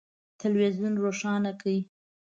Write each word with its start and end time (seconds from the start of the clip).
تلویزون 0.41 0.93
روښانه 1.03 1.51
کړئ 1.61 1.79